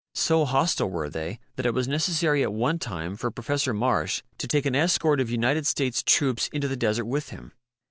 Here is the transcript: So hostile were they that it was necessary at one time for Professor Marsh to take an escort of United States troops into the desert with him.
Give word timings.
So 0.15 0.45
hostile 0.45 0.89
were 0.89 1.11
they 1.11 1.37
that 1.57 1.65
it 1.67 1.75
was 1.75 1.87
necessary 1.87 2.41
at 2.41 2.51
one 2.51 2.79
time 2.79 3.15
for 3.15 3.29
Professor 3.29 3.71
Marsh 3.71 4.23
to 4.39 4.47
take 4.47 4.65
an 4.65 4.75
escort 4.75 5.19
of 5.19 5.29
United 5.29 5.67
States 5.67 6.01
troops 6.03 6.47
into 6.51 6.67
the 6.67 6.75
desert 6.75 7.05
with 7.05 7.29
him. 7.29 7.51